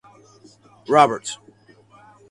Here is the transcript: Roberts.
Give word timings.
Roberts. 0.87 1.37